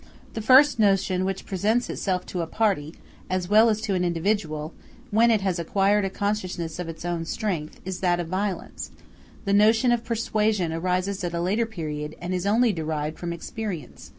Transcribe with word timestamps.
The 0.33 0.41
first 0.41 0.79
notion 0.79 1.25
which 1.25 1.45
presents 1.45 1.87
itself 1.87 2.25
to 2.25 2.41
a 2.41 2.47
party, 2.47 2.95
as 3.29 3.49
well 3.49 3.69
as 3.69 3.79
to 3.81 3.93
an 3.93 4.03
individual, 4.03 4.73
when 5.11 5.29
it 5.29 5.41
has 5.41 5.59
acquired 5.59 6.05
a 6.05 6.09
consciousness 6.09 6.79
of 6.79 6.89
its 6.89 7.05
own 7.05 7.23
strength, 7.23 7.79
is 7.85 7.99
that 7.99 8.19
of 8.19 8.27
violence: 8.27 8.89
the 9.45 9.53
notion 9.53 9.91
of 9.91 10.03
persuasion 10.03 10.73
arises 10.73 11.23
at 11.23 11.35
a 11.35 11.39
later 11.39 11.67
period 11.67 12.15
and 12.19 12.33
is 12.33 12.47
only 12.47 12.73
derived 12.73 13.19
from 13.19 13.31
experience. 13.31 14.09